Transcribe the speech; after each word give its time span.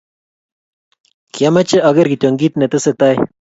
kyameche 1.33 1.77
ageer 1.89 2.07
kityo 2.11 2.29
kiit 2.39 2.53
netesetai 2.57 3.17